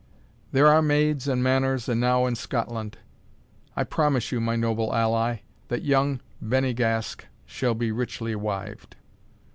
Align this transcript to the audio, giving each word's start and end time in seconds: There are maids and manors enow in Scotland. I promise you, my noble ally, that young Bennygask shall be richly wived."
There 0.51 0.65
are 0.65 0.81
maids 0.81 1.27
and 1.27 1.43
manors 1.43 1.87
enow 1.87 2.25
in 2.25 2.33
Scotland. 2.33 2.97
I 3.75 3.83
promise 3.83 4.31
you, 4.31 4.41
my 4.41 4.55
noble 4.55 4.91
ally, 4.95 5.41
that 5.67 5.83
young 5.85 6.21
Bennygask 6.43 7.25
shall 7.45 7.75
be 7.75 7.91
richly 7.91 8.33
wived." 8.33 8.95